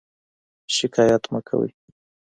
[0.75, 1.69] شکایت مه کوئ.